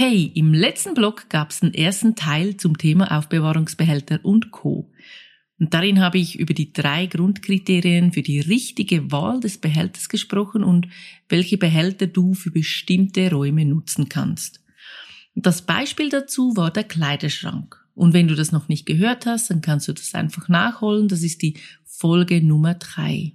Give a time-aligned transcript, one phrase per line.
[0.00, 4.92] Hey, im letzten Blog gab es den ersten Teil zum Thema Aufbewahrungsbehälter und Co.
[5.58, 10.62] Und darin habe ich über die drei Grundkriterien für die richtige Wahl des Behälters gesprochen
[10.62, 10.86] und
[11.28, 14.60] welche Behälter du für bestimmte Räume nutzen kannst.
[15.34, 17.84] Das Beispiel dazu war der Kleiderschrank.
[17.96, 21.08] Und wenn du das noch nicht gehört hast, dann kannst du das einfach nachholen.
[21.08, 23.32] Das ist die Folge Nummer drei.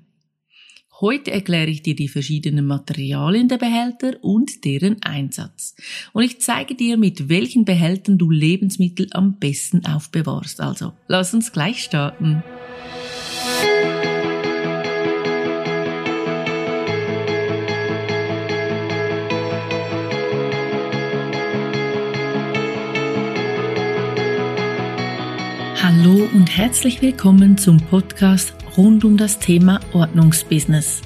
[1.01, 5.75] Heute erkläre ich dir die verschiedenen Materialien der Behälter und deren Einsatz.
[6.13, 10.61] Und ich zeige dir, mit welchen Behältern du Lebensmittel am besten aufbewahrst.
[10.61, 12.43] Also, lass uns gleich starten.
[25.81, 31.01] Hallo und herzlich willkommen zum Podcast rund um das Thema Ordnungsbusiness.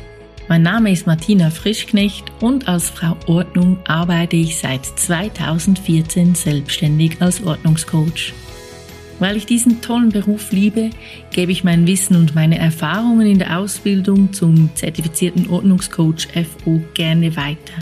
[0.48, 7.44] Mein Name ist Martina Frischknecht und als Frau Ordnung arbeite ich seit 2014 selbstständig als
[7.44, 8.34] Ordnungscoach.
[9.20, 10.92] Weil ich diesen tollen Beruf liebe,
[11.31, 17.36] gebe ich mein Wissen und meine Erfahrungen in der Ausbildung zum zertifizierten Ordnungscoach FO gerne
[17.36, 17.73] weiter.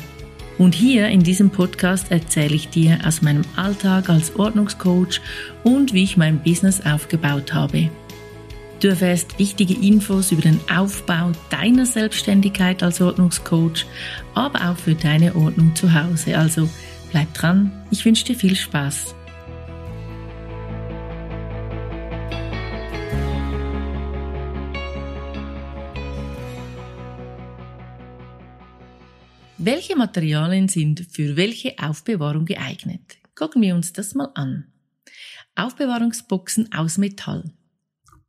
[0.57, 5.19] Und hier in diesem Podcast erzähle ich dir aus meinem Alltag als Ordnungscoach
[5.63, 7.89] und wie ich mein Business aufgebaut habe.
[8.81, 13.85] Du erfährst wichtige Infos über den Aufbau deiner Selbstständigkeit als Ordnungscoach,
[14.33, 16.37] aber auch für deine Ordnung zu Hause.
[16.37, 16.69] Also
[17.11, 19.15] bleib dran, ich wünsche dir viel Spaß.
[29.57, 33.17] Welche Materialien sind für welche Aufbewahrung geeignet?
[33.33, 34.65] Gucken wir uns das mal an.
[35.55, 37.45] Aufbewahrungsboxen aus Metall.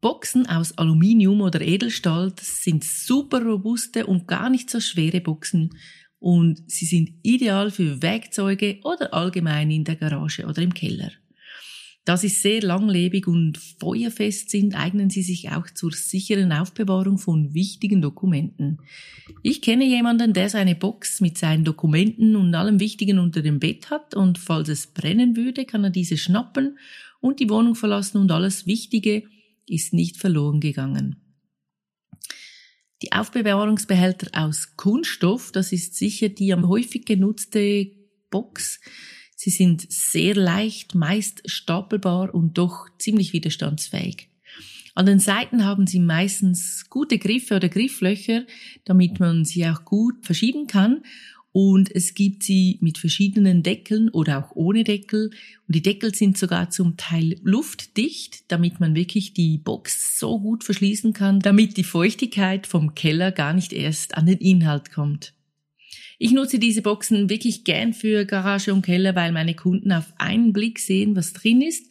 [0.00, 5.70] Boxen aus Aluminium oder Edelstahl, das sind super robuste und gar nicht so schwere Boxen
[6.18, 11.10] und sie sind ideal für Werkzeuge oder allgemein in der Garage oder im Keller.
[12.06, 17.52] Da sie sehr langlebig und feuerfest sind, eignen sie sich auch zur sicheren Aufbewahrung von
[17.52, 18.78] wichtigen Dokumenten.
[19.42, 23.90] Ich kenne jemanden, der seine Box mit seinen Dokumenten und allem Wichtigen unter dem Bett
[23.90, 26.78] hat und falls es brennen würde, kann er diese schnappen
[27.20, 29.24] und die Wohnung verlassen und alles Wichtige
[29.66, 31.16] ist nicht verloren gegangen.
[33.02, 37.90] Die Aufbewahrungsbehälter aus Kunststoff, das ist sicher die am häufig genutzte
[38.30, 38.80] Box.
[39.36, 44.30] Sie sind sehr leicht, meist stapelbar und doch ziemlich widerstandsfähig.
[44.94, 48.46] An den Seiten haben sie meistens gute Griffe oder Grifflöcher,
[48.86, 51.02] damit man sie auch gut verschieben kann
[51.58, 55.30] und es gibt sie mit verschiedenen Deckeln oder auch ohne Deckel.
[55.66, 60.64] Und die Deckel sind sogar zum Teil luftdicht, damit man wirklich die Box so gut
[60.64, 65.32] verschließen kann, damit die Feuchtigkeit vom Keller gar nicht erst an den Inhalt kommt.
[66.18, 70.52] Ich nutze diese Boxen wirklich gern für Garage und Keller, weil meine Kunden auf einen
[70.52, 71.90] Blick sehen, was drin ist.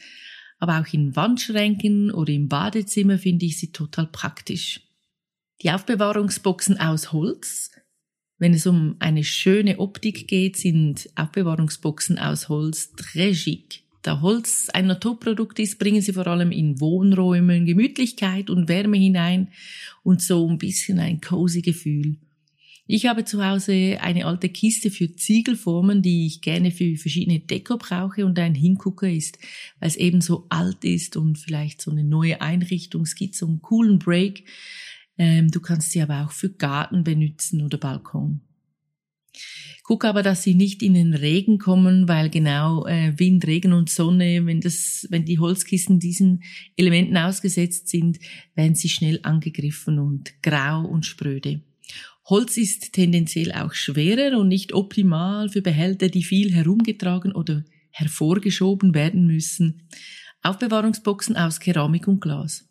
[0.59, 4.81] Aber auch in Wandschränken oder im Badezimmer finde ich sie total praktisch.
[5.63, 7.71] Die Aufbewahrungsboxen aus Holz
[8.37, 13.81] wenn es um eine schöne Optik geht, sind Aufbewahrungsboxen aus Holz très.
[14.01, 19.47] Da Holz ein Naturprodukt ist, bringen sie vor allem in Wohnräumen Gemütlichkeit und Wärme hinein
[20.03, 22.17] und so ein bisschen ein cozy Gefühl.
[22.87, 27.77] Ich habe zu Hause eine alte Kiste für Ziegelformen, die ich gerne für verschiedene Deko
[27.77, 29.39] brauche und ein Hingucker ist,
[29.79, 33.47] weil es eben so alt ist und vielleicht so eine neue Einrichtung, es gibt so
[33.47, 34.43] einen coolen Break
[35.17, 38.41] ähm, du kannst sie aber auch für Garten benutzen oder Balkon.
[39.83, 43.89] Guck aber, dass sie nicht in den Regen kommen, weil genau äh, Wind, Regen und
[43.89, 46.43] Sonne, wenn das, wenn die Holzkissen diesen
[46.75, 48.17] Elementen ausgesetzt sind,
[48.55, 51.61] werden sie schnell angegriffen und grau und spröde.
[52.27, 58.95] Holz ist tendenziell auch schwerer und nicht optimal für Behälter, die viel herumgetragen oder hervorgeschoben
[58.95, 59.87] werden müssen.
[60.41, 62.67] Aufbewahrungsboxen aus Keramik und Glas.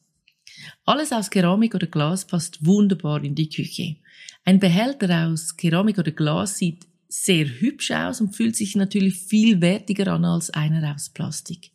[0.84, 3.96] Alles aus Keramik oder Glas passt wunderbar in die Küche.
[4.44, 9.60] Ein Behälter aus Keramik oder Glas sieht sehr hübsch aus und fühlt sich natürlich viel
[9.60, 11.70] wertiger an als einer aus Plastik.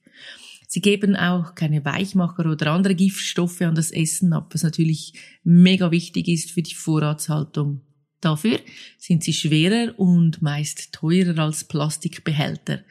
[0.67, 5.89] Sie geben auch keine Weichmacher oder andere Giftstoffe an das Essen ab, was natürlich mega
[5.89, 7.81] wichtig ist für die Vorratshaltung.
[8.21, 8.59] Dafür
[8.97, 12.83] sind sie schwerer und meist teurer als Plastikbehälter.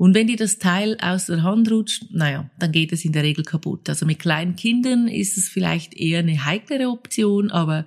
[0.00, 3.22] Und wenn dir das Teil aus der Hand rutscht, naja, dann geht es in der
[3.22, 3.86] Regel kaputt.
[3.86, 7.84] Also mit kleinen Kindern ist es vielleicht eher eine heiklere Option, aber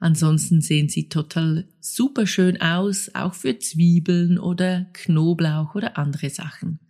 [0.00, 6.80] ansonsten sehen sie total super schön aus, auch für Zwiebeln oder Knoblauch oder andere Sachen.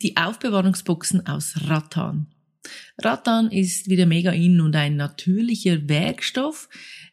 [0.00, 2.33] Die Aufbewahrungsboxen aus Rattan.
[2.98, 6.68] Rattan ist wieder mega in und ein natürlicher Werkstoff.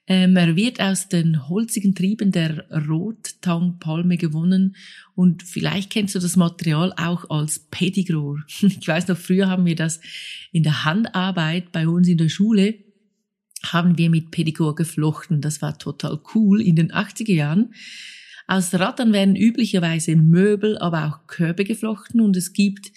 [0.08, 4.76] Ähm, er wird aus den holzigen Trieben der Rottangpalme gewonnen
[5.16, 8.38] und vielleicht kennst du das Material auch als Pettigrew.
[8.62, 10.02] Ich weiß noch, früher haben wir das
[10.52, 12.76] in der Handarbeit bei uns in der Schule
[13.64, 15.42] haben wir mit Pettigrew geflochten.
[15.42, 17.74] Das war total cool in den 80er Jahren.
[18.48, 22.92] Aus Rattan werden üblicherweise Möbel, aber auch Körbe geflochten und es gibt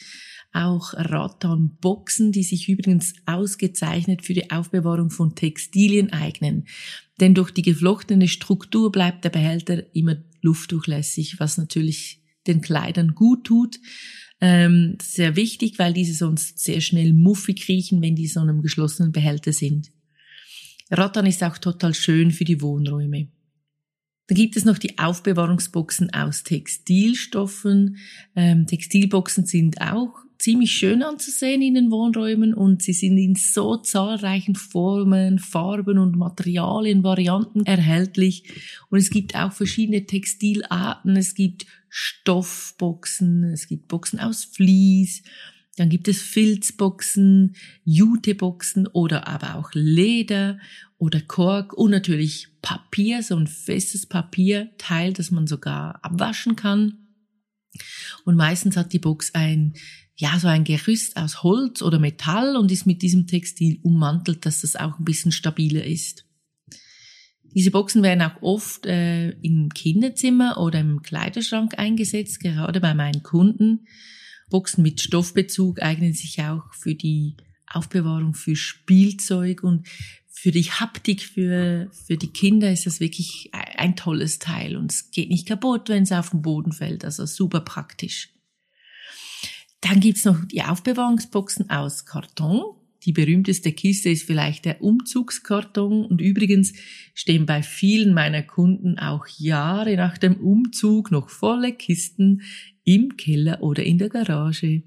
[0.55, 6.67] auch Rattanboxen, die sich übrigens ausgezeichnet für die Aufbewahrung von Textilien eignen.
[7.21, 13.45] Denn durch die geflochtene Struktur bleibt der Behälter immer luftdurchlässig, was natürlich den Kleidern gut
[13.45, 13.81] tut.
[14.41, 19.13] Ähm, sehr wichtig, weil diese sonst sehr schnell muffig riechen, wenn die so einem geschlossenen
[19.13, 19.91] Behälter sind.
[20.91, 23.29] Rattan ist auch total schön für die Wohnräume.
[24.27, 27.99] Dann gibt es noch die Aufbewahrungsboxen aus Textilstoffen.
[28.35, 33.79] Ähm, Textilboxen sind auch ziemlich schön anzusehen in den Wohnräumen und sie sind in so
[33.79, 38.45] zahlreichen Formen, Farben und Materialien, Varianten erhältlich.
[38.91, 41.17] Und es gibt auch verschiedene Textilarten.
[41.17, 45.23] Es gibt Stoffboxen, es gibt Boxen aus Vlies,
[45.79, 50.59] dann gibt es Filzboxen, Juteboxen oder aber auch Leder
[50.99, 57.04] oder Kork und natürlich Papier, so ein festes Papierteil, das man sogar abwaschen kann.
[58.25, 59.75] Und meistens hat die Box ein,
[60.17, 64.61] ja, so ein Gerüst aus Holz oder Metall und ist mit diesem Textil ummantelt, dass
[64.61, 66.25] das auch ein bisschen stabiler ist.
[67.55, 73.23] Diese Boxen werden auch oft äh, im Kinderzimmer oder im Kleiderschrank eingesetzt, gerade bei meinen
[73.23, 73.87] Kunden.
[74.51, 77.37] Boxen mit Stoffbezug eignen sich auch für die
[77.67, 79.87] Aufbewahrung für Spielzeug und
[80.37, 85.13] für die Haptik für, für die Kinder ist das wirklich ein tolles Teil und es
[85.13, 88.31] geht nicht kaputt, wenn es auf den Boden fällt, also super praktisch.
[89.81, 92.63] Dann gibt's noch die Aufbewahrungsboxen aus Karton.
[93.05, 96.73] Die berühmteste Kiste ist vielleicht der Umzugskarton und übrigens
[97.15, 102.43] stehen bei vielen meiner Kunden auch Jahre nach dem Umzug noch volle Kisten
[102.83, 104.83] im Keller oder in der Garage.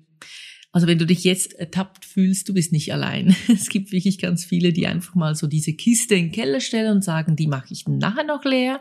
[0.78, 3.36] Also wenn du dich jetzt ertappt fühlst, du bist nicht allein.
[3.48, 6.98] Es gibt wirklich ganz viele, die einfach mal so diese Kiste in den Keller stellen
[6.98, 8.80] und sagen, die mache ich nachher noch leer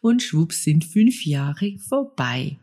[0.00, 2.56] und schwupps sind fünf Jahre vorbei.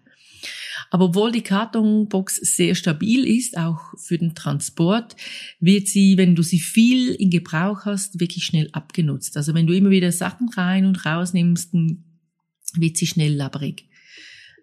[0.90, 5.16] Aber obwohl die Kartonbox sehr stabil ist, auch für den Transport,
[5.60, 9.38] wird sie, wenn du sie viel in Gebrauch hast, wirklich schnell abgenutzt.
[9.38, 13.86] Also wenn du immer wieder Sachen rein und raus nimmst, wird sie schnell labrig.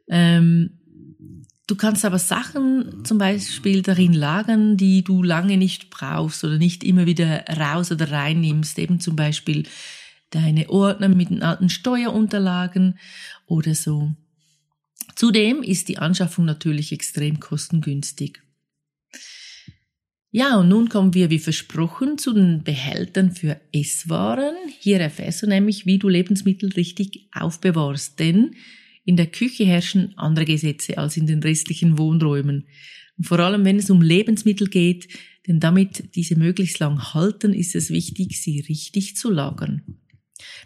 [0.09, 0.78] Ähm,
[1.69, 6.83] Du kannst aber Sachen zum Beispiel darin lagern, die du lange nicht brauchst oder nicht
[6.83, 8.79] immer wieder raus oder rein nimmst.
[8.79, 9.65] Eben zum Beispiel
[10.31, 12.99] deine Ordner mit den alten Steuerunterlagen
[13.47, 14.15] oder so.
[15.15, 18.43] Zudem ist die Anschaffung natürlich extrem kostengünstig.
[20.31, 24.55] Ja, und nun kommen wir wie versprochen zu den Behältern für Esswaren.
[24.79, 28.55] Hier erfährst du nämlich, wie du Lebensmittel richtig aufbewahrst, denn
[29.09, 32.69] in der Küche herrschen andere Gesetze als in den restlichen Wohnräumen.
[33.17, 35.09] Und vor allem, wenn es um Lebensmittel geht,
[35.47, 39.97] denn damit diese möglichst lang halten, ist es wichtig, sie richtig zu lagern.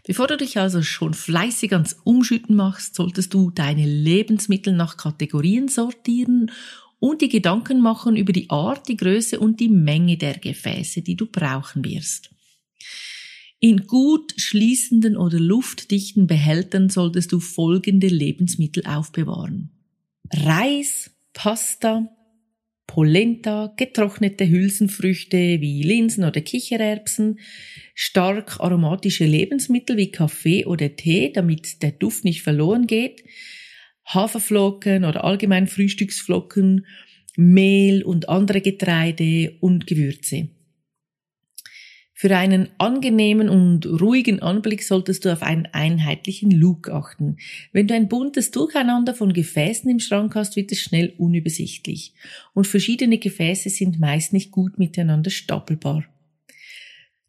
[0.04, 5.68] Bevor du dich also schon fleißig ans Umschütten machst, solltest du deine Lebensmittel nach Kategorien
[5.68, 6.50] sortieren
[6.98, 11.14] und die Gedanken machen über die Art, die Größe und die Menge der Gefäße, die
[11.14, 12.30] du brauchen wirst.
[13.64, 19.70] In gut schließenden oder luftdichten Behältern solltest du folgende Lebensmittel aufbewahren.
[20.32, 22.08] Reis, Pasta,
[22.88, 27.38] Polenta, getrocknete Hülsenfrüchte wie Linsen oder Kichererbsen,
[27.94, 33.22] stark aromatische Lebensmittel wie Kaffee oder Tee, damit der Duft nicht verloren geht,
[34.08, 36.84] Haferflocken oder allgemein Frühstücksflocken,
[37.36, 40.48] Mehl und andere Getreide und Gewürze.
[42.22, 47.38] Für einen angenehmen und ruhigen Anblick solltest du auf einen einheitlichen Look achten.
[47.72, 52.14] Wenn du ein buntes Durcheinander von Gefäßen im Schrank hast, wird es schnell unübersichtlich.
[52.54, 56.04] Und verschiedene Gefäße sind meist nicht gut miteinander stapelbar.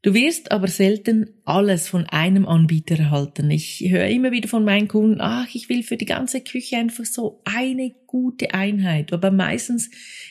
[0.04, 3.50] Du wirst aber selten alles von einem Anbieter erhalten.
[3.50, 7.06] Ich höre immer wieder von meinen Kunden, ach, ich will für die ganze Küche einfach
[7.06, 9.14] so eine gute Einheit.
[9.14, 9.90] Aber meistens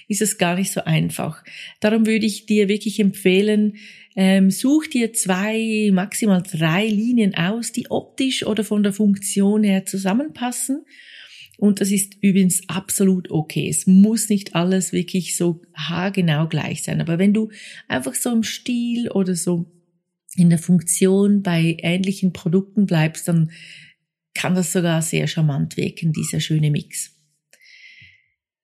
[0.09, 1.43] ist es gar nicht so einfach.
[1.81, 3.79] Darum würde ich dir wirklich empfehlen,
[4.15, 9.87] ähm, such dir zwei, maximal drei Linien aus, die optisch oder von der Funktion her
[9.87, 10.85] zusammenpassen.
[11.59, 13.69] Und das ist übrigens absolut okay.
[13.69, 17.01] Es muss nicht alles wirklich so haargenau gleich sein.
[17.01, 17.51] Aber wenn du
[17.89, 19.71] einfach so im Stil oder so
[20.35, 23.51] in der Funktion bei ähnlichen Produkten bleibst, dann
[24.35, 27.15] kann das sogar sehr charmant wirken, dieser schöne Mix.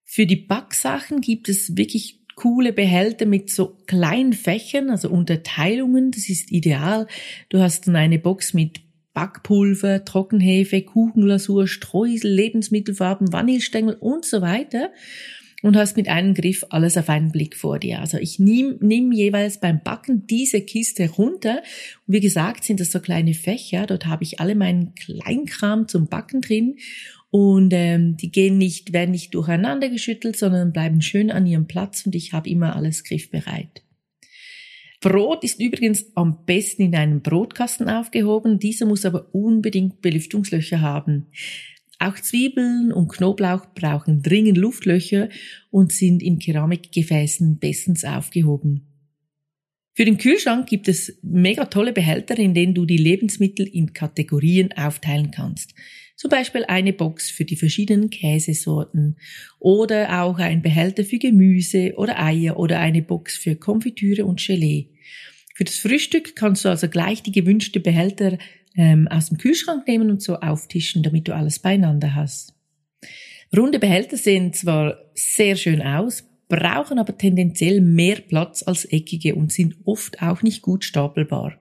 [0.04, 6.12] Für die Backsachen gibt es wirklich coole Behälter mit so kleinen Fächern, also Unterteilungen.
[6.12, 7.08] Das ist ideal.
[7.48, 8.80] Du hast dann eine Box mit
[9.12, 14.90] Backpulver, Trockenhefe, Kuchenglasur, Streusel, Lebensmittelfarben, Vanillestängel und so weiter
[15.62, 17.98] und hast mit einem Griff alles auf einen Blick vor dir.
[17.98, 21.62] Also ich nehme nehm jeweils beim Backen diese Kiste runter.
[22.06, 23.86] Und wie gesagt, sind das so kleine Fächer.
[23.86, 26.76] Dort habe ich alle meinen Kleinkram zum Backen drin.
[27.30, 32.06] Und ähm, die gehen nicht, werden nicht durcheinander geschüttelt, sondern bleiben schön an ihrem Platz
[32.06, 33.82] und ich habe immer alles griffbereit.
[35.00, 38.58] Brot ist übrigens am besten in einem Brotkasten aufgehoben.
[38.58, 41.26] Dieser muss aber unbedingt Belüftungslöcher haben.
[42.00, 45.28] Auch Zwiebeln und Knoblauch brauchen dringend Luftlöcher
[45.70, 48.87] und sind in Keramikgefäßen bestens aufgehoben.
[49.98, 54.70] Für den Kühlschrank gibt es mega tolle Behälter, in denen du die Lebensmittel in Kategorien
[54.70, 55.74] aufteilen kannst.
[56.14, 59.16] Zum Beispiel eine Box für die verschiedenen Käsesorten
[59.58, 64.90] oder auch ein Behälter für Gemüse oder Eier oder eine Box für Konfitüre und Gelee.
[65.56, 68.38] Für das Frühstück kannst du also gleich die gewünschte Behälter
[68.76, 72.54] ähm, aus dem Kühlschrank nehmen und so auftischen, damit du alles beieinander hast.
[73.52, 79.52] Runde Behälter sehen zwar sehr schön aus, brauchen aber tendenziell mehr Platz als eckige und
[79.52, 81.58] sind oft auch nicht gut stapelbar.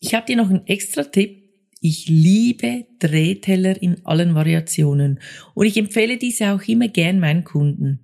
[0.00, 1.42] Ich habe dir noch einen extra Tipp.
[1.80, 5.20] Ich liebe Drehteller in allen Variationen
[5.54, 8.00] und ich empfehle diese auch immer gern meinen Kunden.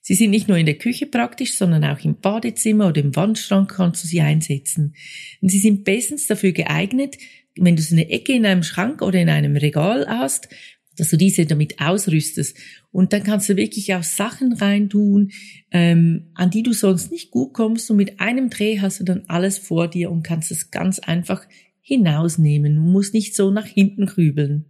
[0.00, 3.74] Sie sind nicht nur in der Küche praktisch, sondern auch im Badezimmer oder im Wandschrank
[3.74, 4.94] kannst du sie einsetzen.
[5.40, 7.16] Und sie sind bestens dafür geeignet,
[7.56, 10.48] wenn du so eine Ecke in einem Schrank oder in einem Regal hast,
[10.96, 12.56] dass du diese damit ausrüstest.
[12.92, 15.30] Und dann kannst du wirklich auch Sachen reintun,
[15.70, 17.90] ähm, an die du sonst nicht gut kommst.
[17.90, 21.46] Und mit einem Dreh hast du dann alles vor dir und kannst es ganz einfach
[21.80, 22.74] hinausnehmen.
[22.74, 24.64] Du musst nicht so nach hinten grübeln.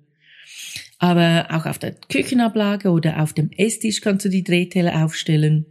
[0.99, 5.67] Aber auch auf der Küchenablage oder auf dem Esstisch kannst du die Drehteller aufstellen.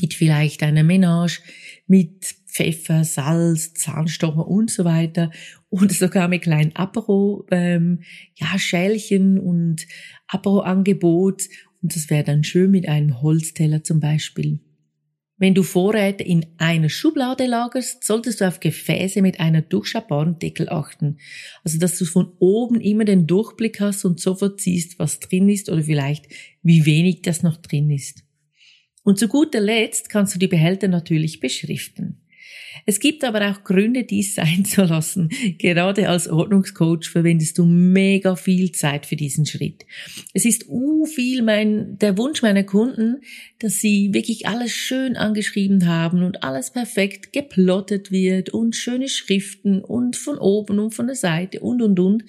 [0.00, 1.40] Mit vielleicht einer Menage,
[1.86, 5.30] mit Pfeffer, Salz, Zahnstocher und so weiter.
[5.68, 8.02] Und sogar mit kleinen Apero, ähm,
[8.36, 9.86] ja, Schälchen und
[10.28, 11.42] Apero-Angebot.
[11.82, 14.60] Und das wäre dann schön mit einem Holzteller zum Beispiel.
[15.36, 20.68] Wenn du Vorräte in einer Schublade lagerst, solltest du auf Gefäße mit einer durchschaubaren Deckel
[20.68, 21.18] achten.
[21.64, 25.68] Also, dass du von oben immer den Durchblick hast und sofort siehst, was drin ist
[25.68, 26.26] oder vielleicht
[26.62, 28.22] wie wenig das noch drin ist.
[29.02, 32.23] Und zu guter Letzt kannst du die Behälter natürlich beschriften.
[32.86, 35.28] Es gibt aber auch Gründe, dies sein zu lassen.
[35.58, 39.84] Gerade als Ordnungscoach verwendest du mega viel Zeit für diesen Schritt.
[40.32, 43.20] Es ist uh viel mein, der Wunsch meiner Kunden,
[43.58, 49.82] dass sie wirklich alles schön angeschrieben haben und alles perfekt geplottet wird und schöne Schriften
[49.82, 52.24] und von oben und von der Seite und und und.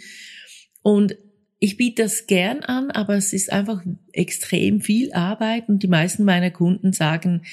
[0.82, 1.17] Und
[1.59, 3.81] ich biete das gern an, aber es ist einfach
[4.12, 7.43] extrem viel Arbeit und die meisten meiner Kunden sagen,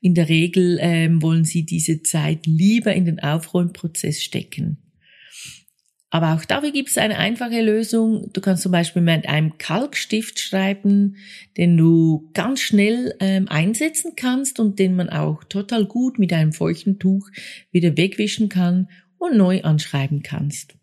[0.00, 4.78] in der Regel ähm, wollen sie diese Zeit lieber in den Aufräumprozess stecken.
[6.10, 8.28] Aber auch dafür gibt es eine einfache Lösung.
[8.34, 11.16] Du kannst zum Beispiel mit einem Kalkstift schreiben,
[11.56, 16.52] den du ganz schnell ähm, einsetzen kannst und den man auch total gut mit einem
[16.52, 17.30] feuchten Tuch
[17.70, 20.74] wieder wegwischen kann und neu anschreiben kannst.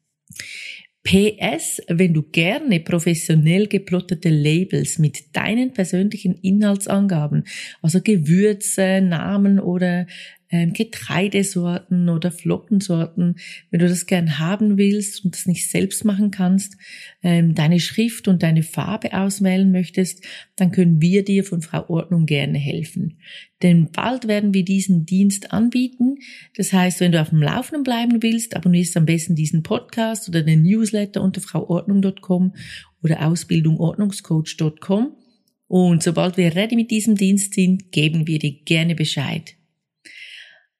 [1.04, 7.46] PS, wenn du gerne professionell geplottete Labels mit deinen persönlichen Inhaltsangaben,
[7.82, 10.08] also Gewürze, Namen oder
[10.52, 13.36] ähm, Getreidesorten oder Flockensorten,
[13.70, 16.76] wenn du das gern haben willst und das nicht selbst machen kannst,
[17.22, 20.26] ähm, deine Schrift und deine Farbe auswählen möchtest,
[20.56, 23.20] dann können wir dir von Frau Ordnung gerne helfen.
[23.62, 26.18] Denn bald werden wir diesen Dienst anbieten.
[26.56, 30.42] Das heißt, wenn du auf dem Laufenden bleiben willst, abonnierst am besten diesen Podcast oder
[30.42, 32.56] den Newsletter unter frauordnung.com
[33.04, 35.16] oder ausbildungordnungscoach.com.
[35.68, 39.59] Und sobald wir ready mit diesem Dienst sind, geben wir dir gerne Bescheid.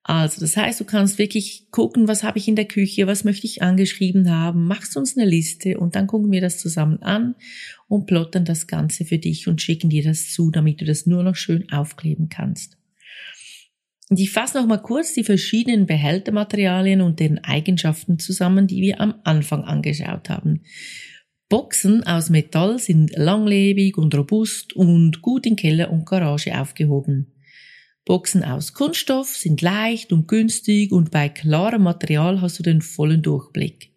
[0.04, 3.46] Also, das heißt, du kannst wirklich gucken, was habe ich in der Küche, was möchte
[3.46, 7.36] ich angeschrieben haben, machst uns eine Liste und dann gucken wir das zusammen an
[7.88, 11.24] und plottern das Ganze für dich und schicken dir das zu, damit du das nur
[11.24, 12.78] noch schön aufkleben kannst.
[14.10, 19.02] Und ich fasse noch mal kurz die verschiedenen Behältermaterialien und deren Eigenschaften zusammen, die wir
[19.02, 20.64] am Anfang angeschaut haben.
[21.48, 27.34] Boxen aus Metall sind langlebig und robust und gut in Keller und Garage aufgehoben.
[28.06, 33.22] Boxen aus Kunststoff sind leicht und günstig und bei klarem Material hast du den vollen
[33.22, 33.92] Durchblick.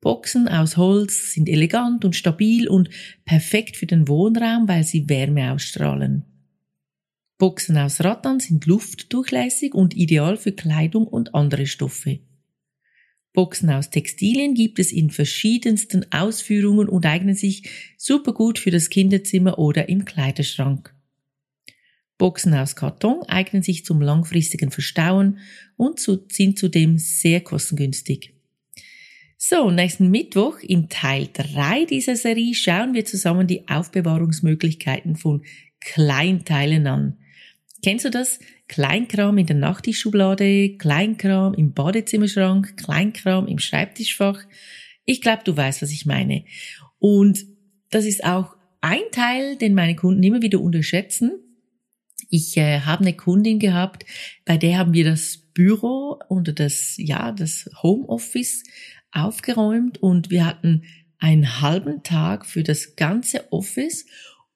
[0.00, 2.88] Boxen aus Holz sind elegant und stabil und
[3.26, 6.24] perfekt für den Wohnraum, weil sie Wärme ausstrahlen.
[7.36, 12.20] Boxen aus Rattan sind luftdurchlässig und ideal für Kleidung und andere Stoffe.
[13.32, 18.90] Boxen aus Textilien gibt es in verschiedensten Ausführungen und eignen sich super gut für das
[18.90, 20.94] Kinderzimmer oder im Kleiderschrank.
[22.20, 25.38] Boxen aus Karton eignen sich zum langfristigen Verstauen
[25.76, 28.34] und sind zudem sehr kostengünstig.
[29.38, 35.42] So, nächsten Mittwoch in Teil 3 dieser Serie schauen wir zusammen die Aufbewahrungsmöglichkeiten von
[35.80, 37.16] Kleinteilen an.
[37.82, 38.38] Kennst du das?
[38.68, 44.42] Kleinkram in der Nachttischschublade, Kleinkram im Badezimmerschrank, Kleinkram im Schreibtischfach.
[45.06, 46.44] Ich glaube, du weißt, was ich meine.
[46.98, 47.46] Und
[47.88, 51.32] das ist auch ein Teil, den meine Kunden immer wieder unterschätzen.
[52.28, 54.04] Ich äh, habe eine Kundin gehabt,
[54.44, 58.64] bei der haben wir das Büro oder das, ja, das Homeoffice
[59.12, 60.84] aufgeräumt und wir hatten
[61.18, 64.06] einen halben Tag für das ganze Office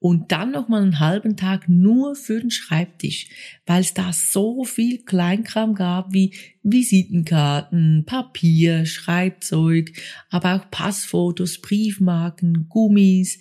[0.04, 3.28] und dann nochmal einen halben Tag nur für den Schreibtisch,
[3.64, 9.92] weil es da so viel Kleinkram gab wie Visitenkarten, Papier, Schreibzeug,
[10.28, 13.38] aber auch Passfotos, Briefmarken, Gummis,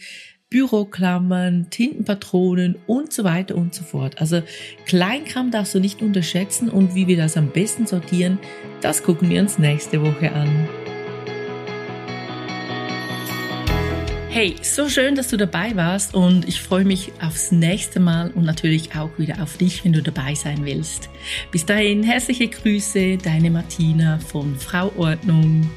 [0.53, 4.21] Büroklammern, Tintenpatronen und so weiter und so fort.
[4.21, 4.43] Also
[4.85, 8.37] Kleinkram darfst du nicht unterschätzen und wie wir das am besten sortieren,
[8.79, 10.69] das gucken wir uns nächste Woche an.
[14.29, 18.45] Hey, so schön, dass du dabei warst und ich freue mich aufs nächste Mal und
[18.45, 21.09] natürlich auch wieder auf dich, wenn du dabei sein willst.
[21.51, 25.67] Bis dahin, herzliche Grüße, deine Martina von Frau Ordnung.